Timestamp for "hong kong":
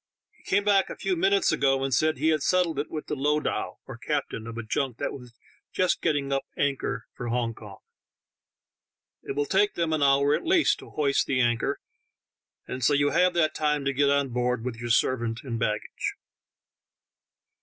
7.27-7.77